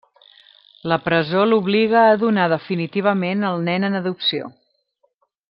[0.91, 4.51] La presó l'obliga a donar definitivament el nen en adopció.